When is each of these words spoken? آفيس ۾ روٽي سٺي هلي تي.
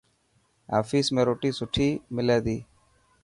آفيس 0.79 1.07
۾ 1.17 1.25
روٽي 1.29 1.51
سٺي 1.59 1.89
هلي 2.15 2.37
تي. 2.45 2.57